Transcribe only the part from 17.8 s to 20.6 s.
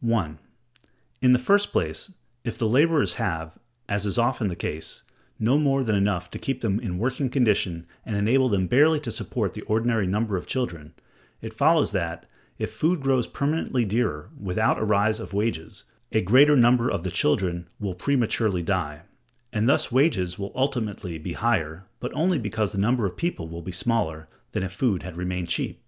will prematurely die; and thus wages will